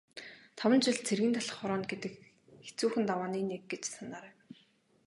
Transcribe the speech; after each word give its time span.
Таван 0.59 0.81
жил 0.85 0.97
цэргийн 1.07 1.35
талх 1.37 1.53
хорооно 1.57 1.85
гэдэг 1.91 2.13
хэцүүхэн 2.65 3.03
давааны 3.07 3.39
нэг 3.51 3.61
гэж 3.71 3.83
санаарай. 3.95 4.35